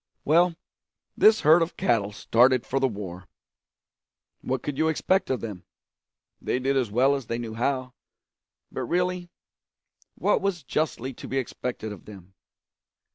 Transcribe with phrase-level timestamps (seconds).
[0.25, 0.55] Well,
[1.15, 3.27] this herd of cattle started for the war.
[4.41, 5.63] What could you expect of them?
[6.41, 7.93] They did as well as they knew how,
[8.71, 9.29] but really
[10.15, 12.33] what was justly to be expected of them?